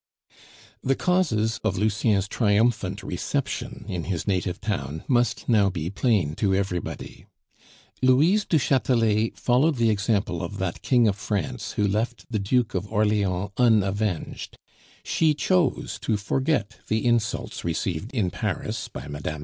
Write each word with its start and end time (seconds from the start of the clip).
The 0.83 0.95
causes 0.95 1.59
of 1.63 1.77
Lucien's 1.77 2.27
triumphant 2.27 3.03
reception 3.03 3.85
in 3.87 4.05
his 4.05 4.25
native 4.27 4.59
town 4.59 5.03
must 5.07 5.47
now 5.47 5.69
be 5.69 5.91
plain 5.91 6.33
to 6.37 6.55
everybody. 6.55 7.27
Louise 8.01 8.43
du 8.45 8.57
Chatelet 8.57 9.37
followed 9.37 9.75
the 9.75 9.91
example 9.91 10.41
of 10.41 10.57
that 10.57 10.81
King 10.81 11.07
of 11.07 11.15
France 11.17 11.73
who 11.73 11.87
left 11.87 12.25
the 12.31 12.39
Duke 12.39 12.73
of 12.73 12.91
Orleans 12.91 13.51
unavenged; 13.57 14.57
she 15.03 15.35
chose 15.35 15.99
to 16.01 16.17
forget 16.17 16.79
the 16.87 17.05
insults 17.05 17.63
received 17.63 18.11
in 18.11 18.31
Paris 18.31 18.87
by 18.87 19.07
Mme. 19.07 19.39